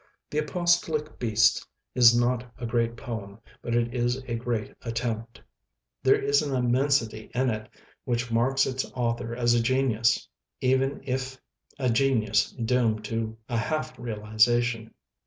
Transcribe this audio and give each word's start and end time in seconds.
"The 0.31 0.39
Apostolic 0.39 1.19
Beasts" 1.19 1.63
is 1.93 2.17
not 2.19 2.51
a 2.57 2.65
great 2.65 2.97
poem, 2.97 3.37
but 3.61 3.75
it 3.75 3.93
is 3.93 4.17
a 4.25 4.33
great 4.35 4.73
attempt. 4.81 5.39
There 6.01 6.19
is 6.19 6.41
an 6.41 6.55
inmiensity 6.55 7.29
in 7.35 7.51
it 7.51 7.69
which 8.03 8.31
marks 8.31 8.65
its 8.65 8.83
author 8.95 9.35
as 9.35 9.53
a 9.53 9.61
genius, 9.61 10.27
even 10.59 11.01
if 11.03 11.37
a 11.77 11.91
genius 11.91 12.49
doomed 12.53 13.05
to 13.05 13.37
a 13.47 13.57
half 13.57 13.95
realization. 13.99 14.91